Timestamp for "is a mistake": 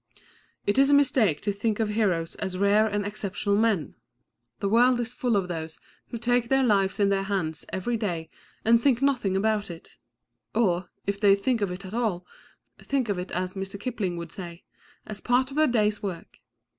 0.79-1.41